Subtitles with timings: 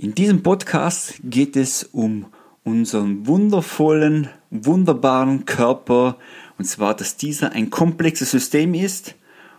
[0.00, 2.26] In diesem Podcast geht es um
[2.62, 6.18] unseren wundervollen, wunderbaren Körper
[6.56, 9.16] und zwar, dass dieser ein komplexes System ist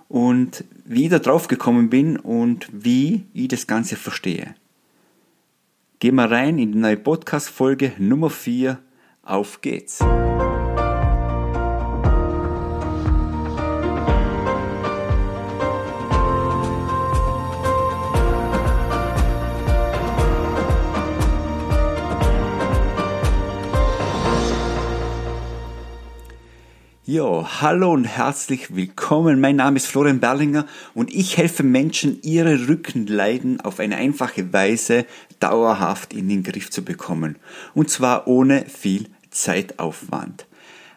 [0.07, 4.55] und wie ich da drauf gekommen bin und wie ich das Ganze verstehe.
[5.99, 8.79] Gehen wir rein in die neue Podcast-Folge Nummer 4.
[9.23, 9.99] Auf geht's!
[27.12, 29.41] Ja, hallo und herzlich willkommen.
[29.41, 35.08] Mein Name ist Florian Berlinger und ich helfe Menschen, ihre Rückenleiden auf eine einfache Weise
[35.40, 37.38] dauerhaft in den Griff zu bekommen.
[37.73, 40.45] Und zwar ohne viel Zeitaufwand.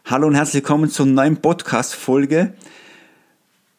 [0.04, 2.52] Hallo und herzlich willkommen zur neuen Podcast-Folge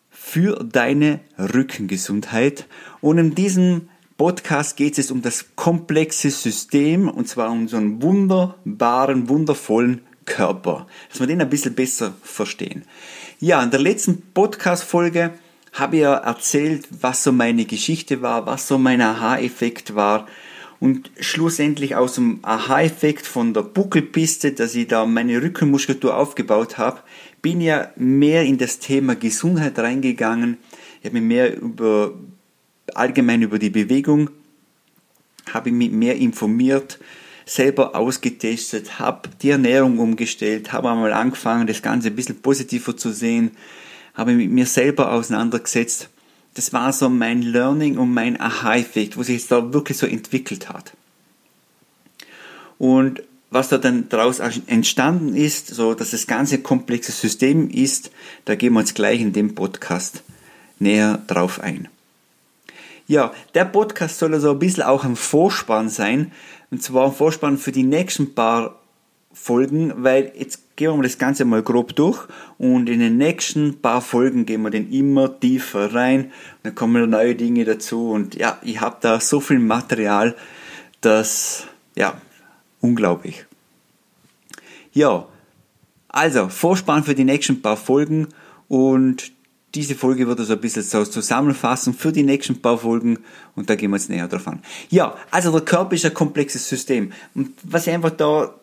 [0.10, 2.66] für deine Rückengesundheit.
[3.00, 9.30] Und in diesem Podcast geht es um das komplexe System und zwar um einen wunderbaren,
[9.30, 12.84] wundervollen Körper, dass wir den ein bisschen besser verstehen.
[13.40, 15.32] Ja, in der letzten Podcast-Folge
[15.74, 20.28] habe ich ja erzählt, was so meine Geschichte war, was so mein Aha-Effekt war
[20.80, 27.02] und schlussendlich aus dem Aha-Effekt von der Buckelpiste, dass ich da meine Rückenmuskulatur aufgebaut habe,
[27.42, 30.58] bin ja mehr in das Thema Gesundheit reingegangen.
[31.00, 32.14] Ich habe mich mehr über
[32.94, 34.30] allgemein über die Bewegung,
[35.54, 37.00] habe mich mehr informiert,
[37.46, 43.12] selber ausgetestet, habe die Ernährung umgestellt, habe einmal angefangen, das Ganze ein bisschen positiver zu
[43.12, 43.52] sehen,
[44.14, 46.10] habe mit mir selber auseinandergesetzt.
[46.54, 50.70] Das war so mein Learning und mein Aha-Effekt, wo sich jetzt da wirklich so entwickelt
[50.70, 50.94] hat.
[52.78, 58.12] Und was da dann daraus entstanden ist, so dass das ganze komplexe System ist,
[58.46, 60.24] da gehen wir uns gleich in dem Podcast
[60.80, 61.88] näher drauf ein.
[63.08, 66.32] Ja, der Podcast soll also ein bisschen auch ein Vorspann sein,
[66.72, 68.80] und zwar ein Vorspann für die nächsten paar
[69.34, 72.28] Folgen, weil jetzt gehen wir das Ganze mal grob durch.
[72.58, 76.26] Und in den nächsten paar Folgen gehen wir dann immer tiefer rein.
[76.26, 76.32] Und
[76.64, 78.12] dann kommen neue Dinge dazu.
[78.12, 80.36] Und ja, ich habe da so viel Material,
[81.02, 82.20] das, ja,
[82.80, 83.46] unglaublich.
[84.94, 85.28] Ja,
[86.08, 88.30] also Vorspann für die nächsten paar Folgen.
[88.68, 89.33] Und
[89.76, 93.20] diese Folge wird also ein bisschen so zusammenfassen für die nächsten paar Folgen
[93.56, 94.60] und da gehen wir jetzt näher drauf an.
[94.90, 97.12] Ja, also der Körper ist ein komplexes System.
[97.34, 98.54] Und was einfach da,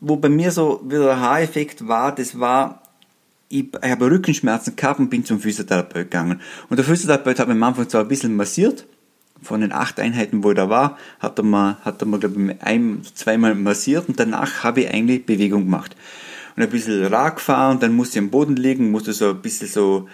[0.00, 2.82] wo bei mir so wieder der Haareffekt war, das war,
[3.48, 6.40] ich, ich habe Rückenschmerzen gehabt und bin zum Physiotherapeut gegangen.
[6.68, 8.86] Und der Physiotherapeut hat mich am Anfang zwar ein bisschen massiert,
[9.42, 12.52] von den acht Einheiten, wo er da war, hat er mal, hat er mal, glaube
[12.52, 15.96] ich, ein, zweimal massiert und danach habe ich eigentlich Bewegung gemacht
[16.60, 19.40] und ein bisschen Rad gefahren und dann musste ich am Boden liegen, musste so ein
[19.40, 20.08] bisschen so,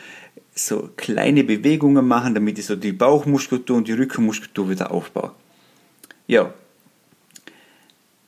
[0.54, 5.32] so kleine Bewegungen machen, damit ich so die Bauchmuskulatur und die Rückenmuskulatur wieder aufbaue.
[6.26, 6.52] Ja.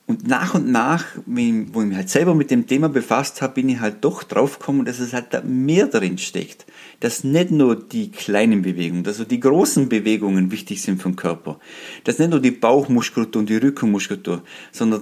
[0.09, 1.39] Und nach und nach, wo
[1.83, 4.85] ich mich halt selber mit dem Thema befasst habe, bin ich halt doch drauf gekommen,
[4.85, 6.67] dass es halt da mehr drin steckt
[7.01, 11.61] dass nicht nur die kleinen Bewegungen, also die großen Bewegungen wichtig sind vom Körper,
[12.05, 14.43] dass nicht nur die Bauchmuskulatur und die Rückenmuskulatur,
[14.73, 15.01] sondern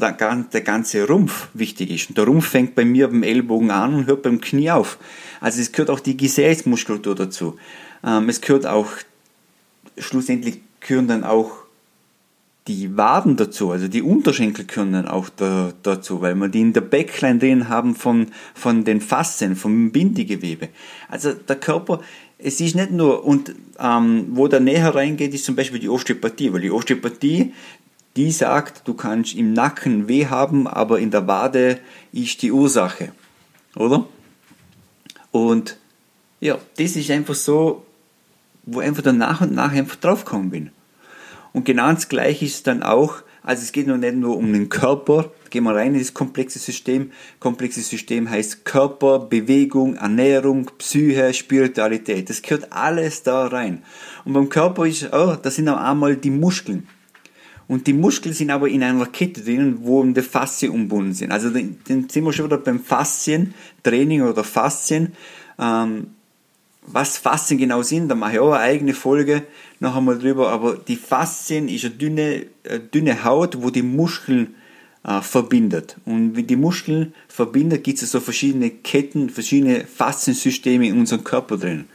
[0.53, 2.11] der ganze Rumpf wichtig ist.
[2.11, 4.99] Und der Rumpf fängt bei mir beim Ellbogen an und hört beim Knie auf.
[5.41, 7.57] Also es gehört auch die Gesäßmuskulatur dazu.
[8.05, 8.91] Ähm, es gehört auch,
[9.97, 11.66] schlussendlich gehören dann auch
[12.67, 16.81] die Waden dazu, also die Unterschenkel können auch da, dazu, weil wir die in der
[16.81, 20.69] Backline drin haben von, von den Faszien, vom Bindegewebe.
[21.09, 22.01] Also der Körper,
[22.39, 26.53] es ist nicht nur, und ähm, wo der näher reingeht, ist zum Beispiel die Osteopathie,
[26.53, 27.53] weil die Osteopathie,
[28.17, 31.79] die sagt, du kannst im Nacken weh haben, aber in der Wade
[32.13, 33.13] ist die Ursache,
[33.77, 34.07] oder?
[35.31, 35.77] Und
[36.41, 37.85] ja, das ist einfach so,
[38.65, 40.71] wo einfach dann nach und nach einfach draufgekommen bin.
[41.57, 44.69] Und genau das Gleiche ist dann auch, also es geht noch nicht nur um den
[44.69, 47.13] Körper, gehen wir rein in das komplexe System.
[47.41, 52.29] Komplexes System heißt Körper, Bewegung, Ernährung, Psyche, Spiritualität.
[52.29, 53.83] Das gehört alles da rein.
[54.27, 56.89] Und beim Körper ist, oh, da sind auch einmal die Muskeln.
[57.69, 61.33] Und die Muskeln sind aber in einer Kette drin, wo die Faszien umbunden sind.
[61.33, 65.15] Also dann sind wir schon wieder beim Faszientraining oder Faszien.
[65.59, 66.09] Ähm,
[66.87, 69.43] was Faszien genau sind, da mache ich auch eine eigene Folge
[69.81, 74.55] noch einmal drüber, aber die Faszien ist eine dünne, eine dünne Haut, wo die Muskeln
[75.05, 75.97] äh, verbindet.
[76.05, 81.57] Und wenn die Muskeln verbindet, gibt es so verschiedene Ketten, verschiedene Fasziensysteme in unserem Körper
[81.59, 81.87] drin.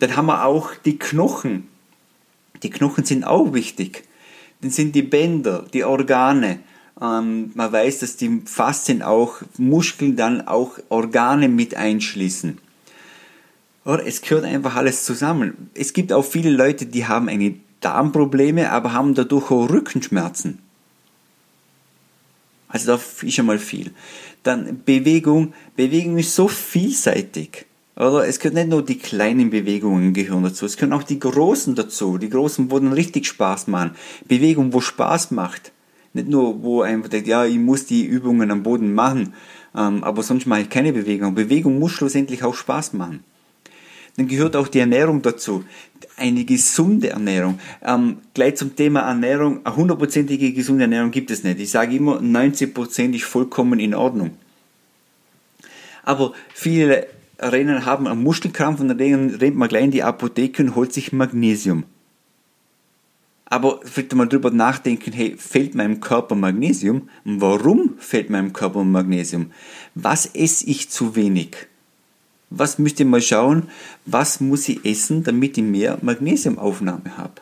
[0.00, 1.68] Dann haben wir auch die Knochen.
[2.62, 4.04] Die Knochen sind auch wichtig.
[4.60, 6.60] Dann sind die Bänder, die Organe.
[7.00, 12.58] Ähm, man weiß, dass die Faszien auch Muskeln dann auch Organe mit einschließen.
[13.90, 14.06] Oder?
[14.06, 15.70] Es gehört einfach alles zusammen.
[15.74, 20.60] Es gibt auch viele Leute, die haben eine Darmprobleme, aber haben dadurch auch Rückenschmerzen.
[22.68, 23.90] Also da ist schon mal viel.
[24.44, 25.54] Dann Bewegung.
[25.74, 27.66] Bewegung ist so vielseitig.
[27.96, 31.74] Oder es gehören nicht nur die kleinen Bewegungen gehören dazu, es gehören auch die großen
[31.74, 32.16] dazu.
[32.16, 33.96] Die großen, wo dann richtig Spaß machen.
[34.28, 35.72] Bewegung, wo Spaß macht.
[36.12, 39.34] Nicht nur, wo einfach denkt, ja, ich muss die Übungen am Boden machen,
[39.76, 41.34] ähm, aber sonst mache ich keine Bewegung.
[41.34, 43.24] Bewegung muss schlussendlich auch Spaß machen.
[44.20, 45.64] Dann gehört auch die Ernährung dazu.
[46.18, 47.58] Eine gesunde Ernährung.
[47.82, 49.64] Ähm, gleich zum Thema Ernährung.
[49.64, 51.58] Eine hundertprozentige gesunde Ernährung gibt es nicht.
[51.58, 54.32] Ich sage immer, 90% ist vollkommen in Ordnung.
[56.02, 57.06] Aber viele
[57.38, 61.14] Rennen haben einen Muskelkrampf und dann rennt man gleich in die Apotheke und holt sich
[61.14, 61.84] Magnesium.
[63.46, 67.08] Aber vielleicht mal drüber nachdenken, hey, fehlt meinem Körper Magnesium?
[67.24, 69.52] Warum fehlt meinem Körper Magnesium?
[69.94, 71.69] Was esse ich zu wenig?
[72.50, 73.68] Was müsst ihr mal schauen,
[74.06, 77.34] was muss ich essen, damit ich mehr Magnesiumaufnahme habe?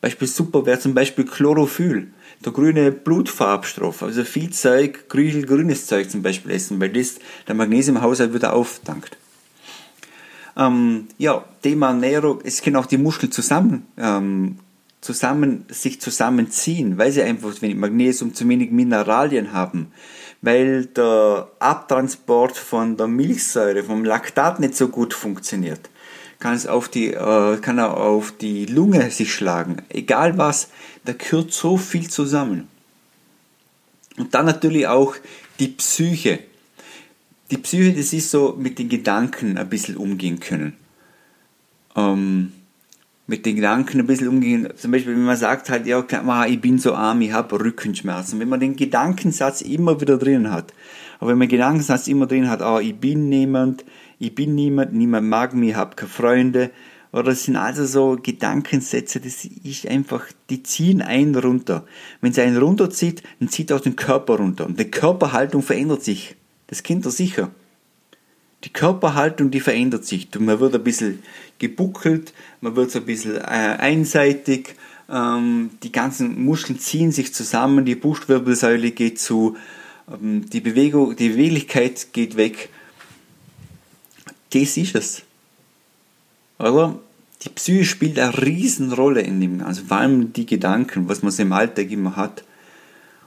[0.00, 2.08] Beispiel super wäre zum Beispiel Chlorophyll,
[2.44, 7.18] der grüne Blutfarbstoff, also viel Zeug, grünes Zeug zum Beispiel essen, weil das
[7.48, 9.16] der Magnesiumhaushalt wieder aufdankt.
[10.56, 14.58] Ähm, ja, Thema Ernährung, es können auch die Muskeln zusammen ähm,
[15.04, 19.88] zusammen, sich zusammenziehen, weil sie einfach zu wenig Magnesium, zu wenig Mineralien haben,
[20.44, 25.88] weil der Abtransport von der Milchsäure, vom Laktat nicht so gut funktioniert,
[26.38, 29.78] kann es auf die, äh, kann er auf die Lunge sich schlagen.
[29.88, 30.68] Egal was,
[31.06, 32.68] da gehört so viel zusammen.
[34.18, 35.14] Und dann natürlich auch
[35.58, 36.40] die Psyche.
[37.50, 40.74] Die Psyche, das ist so mit den Gedanken ein bisschen umgehen können.
[41.96, 42.52] Ähm,
[43.26, 44.68] mit den Gedanken ein bisschen umgehen.
[44.76, 46.04] Zum Beispiel, wenn man sagt halt, ja,
[46.46, 48.38] ich bin so arm, ich habe Rückenschmerzen.
[48.38, 50.74] Wenn man den Gedankensatz immer wieder drin hat,
[51.20, 53.84] aber wenn man den Gedankensatz immer drin hat, oh, ich bin niemand,
[54.18, 56.70] ich bin niemand, niemand mag mich, ich habe keine Freunde,
[57.12, 61.86] oder das sind also so Gedankensätze, das ist einfach, die ziehen einen runter.
[62.20, 64.66] Wenn sie einen runterzieht, dann zieht auch den Körper runter.
[64.66, 66.34] Und die Körperhaltung verändert sich.
[66.66, 67.52] Das kennt ihr sicher
[68.64, 70.28] die Körperhaltung, die verändert sich.
[70.38, 71.22] Man wird ein bisschen
[71.58, 73.40] gebuckelt, man wird so ein bisschen äh,
[73.78, 74.74] einseitig,
[75.08, 79.56] ähm, die ganzen Muskeln ziehen sich zusammen, die Brustwirbelsäule geht zu,
[80.10, 82.70] ähm, die Bewegung, die Beweglichkeit geht weg.
[84.52, 85.22] Das ist es.
[86.58, 86.98] Oder?
[87.42, 91.52] Die Psyche spielt eine Riesenrolle in dem Ganzen, vor allem die Gedanken, was man im
[91.52, 92.44] Alltag immer hat.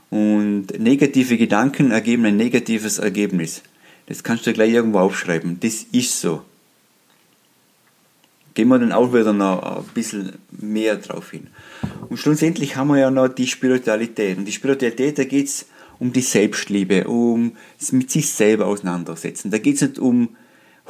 [0.10, 3.62] Und negative Gedanken ergeben ein negatives Ergebnis.
[4.08, 5.60] Das kannst du gleich irgendwo aufschreiben.
[5.60, 6.42] Das ist so.
[8.54, 11.48] Gehen wir dann auch wieder noch ein bisschen mehr drauf hin.
[12.10, 14.38] Und schlussendlich haben wir ja noch die Spiritualität.
[14.38, 15.68] Und die Spiritualität, da geht es
[16.00, 17.52] um die Selbstliebe, um
[17.92, 19.52] mit sich selber auseinandersetzen.
[19.52, 20.30] Da geht es nicht um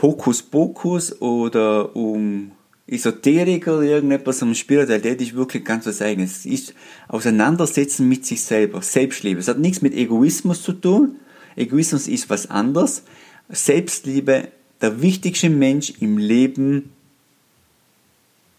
[0.01, 2.51] Hokuspokus oder um
[2.87, 6.39] Esoterik oder irgendetwas, sondern Spiritualität ist wirklich ganz was Eigenes.
[6.39, 6.73] Es ist
[7.09, 9.39] Auseinandersetzen mit sich selber, Selbstliebe.
[9.39, 11.17] Es hat nichts mit Egoismus zu tun,
[11.57, 13.03] Egoismus ist was anderes.
[13.49, 14.49] Selbstliebe,
[14.79, 16.91] der wichtigste Mensch im Leben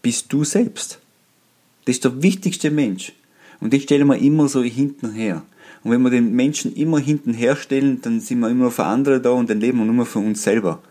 [0.01, 0.99] bist du selbst.
[1.85, 3.13] Das ist der wichtigste Mensch.
[3.59, 5.43] Und den stellen wir immer so hinten her.
[5.83, 9.31] Und wenn wir den Menschen immer hinten herstellen, dann sind wir immer für andere da
[9.31, 10.81] und dann leben wir nur für uns selber.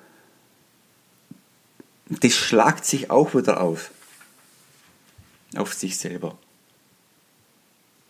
[2.08, 3.90] Das schlagt sich auch wieder auf.
[5.56, 6.38] Auf sich selber.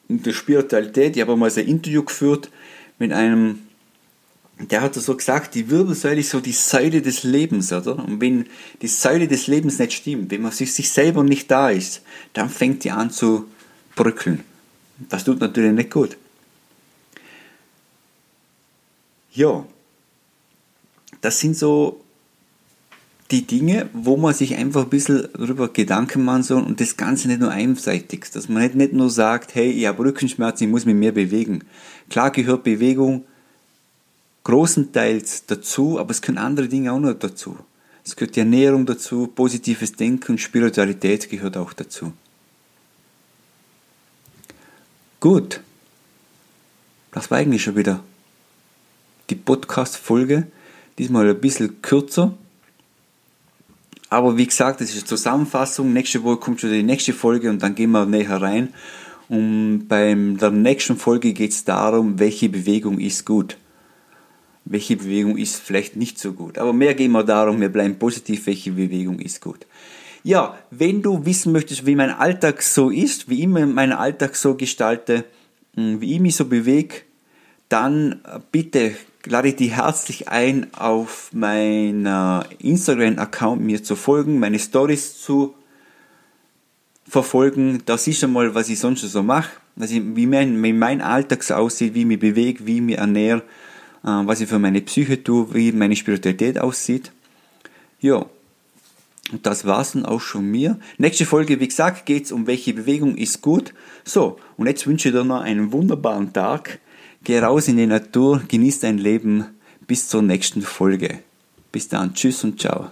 [0.08, 2.50] Und der Spiritualität, ich habe mal so ein Interview geführt
[2.98, 3.67] mit einem
[4.58, 7.96] der hat so gesagt, die Wirbelsäule ist so die Säule des Lebens, oder?
[7.96, 8.46] Und wenn
[8.82, 12.50] die Säule des Lebens nicht stimmt, wenn man sich, sich selber nicht da ist, dann
[12.50, 13.46] fängt die an zu
[13.94, 14.42] bröckeln.
[15.08, 16.16] Das tut natürlich nicht gut.
[19.32, 19.64] Ja,
[21.20, 22.00] das sind so
[23.30, 27.28] die Dinge, wo man sich einfach ein bisschen darüber Gedanken machen soll und das Ganze
[27.28, 30.86] nicht nur einseitig, dass man nicht, nicht nur sagt, hey, ich habe Rückenschmerzen, ich muss
[30.86, 31.62] mich mehr bewegen.
[32.08, 33.24] Klar gehört Bewegung
[34.48, 37.58] großenteils dazu, aber es können andere Dinge auch noch dazu.
[38.02, 42.14] Es gehört die Ernährung dazu, positives Denken Spiritualität gehört auch dazu.
[45.20, 45.60] Gut,
[47.12, 48.02] das war eigentlich schon wieder
[49.28, 50.46] die Podcast-Folge.
[50.96, 52.32] Diesmal ein bisschen kürzer.
[54.08, 55.92] Aber wie gesagt, das ist eine Zusammenfassung.
[55.92, 58.72] Nächste Woche kommt schon die nächste Folge und dann gehen wir näher rein.
[59.28, 63.58] Und bei der nächsten Folge geht es darum, welche Bewegung ist gut
[64.70, 66.58] welche Bewegung ist vielleicht nicht so gut.
[66.58, 69.66] Aber mehr gehen wir darum, wir bleiben positiv, welche Bewegung ist gut.
[70.24, 74.54] Ja, wenn du wissen möchtest, wie mein Alltag so ist, wie ich meinen Alltag so
[74.54, 75.24] gestalte,
[75.74, 76.96] hm, wie ich mich so bewege,
[77.68, 78.20] dann
[78.52, 78.92] bitte
[79.26, 85.54] lade ich dich herzlich ein, auf meiner Instagram-Account mir zu folgen, meine Stories zu
[87.06, 87.82] verfolgen.
[87.84, 91.42] Da siehst du mal, was ich sonst so mache, ich, wie, mein, wie mein Alltag
[91.42, 93.67] so aussieht, wie ich mich bewege, wie ich mich ernähre, äh,
[94.02, 97.12] was ich für meine Psyche tue, wie meine Spiritualität aussieht.
[98.00, 98.26] Ja,
[99.30, 100.78] und das war's dann auch schon mir.
[100.96, 103.74] Nächste Folge, wie gesagt, geht's um welche Bewegung ist gut.
[104.04, 106.80] So, und jetzt wünsche ich dir noch einen wunderbaren Tag.
[107.24, 109.46] Geh raus in die Natur, genieß dein Leben.
[109.86, 111.18] Bis zur nächsten Folge.
[111.72, 112.90] Bis dann, tschüss und ciao.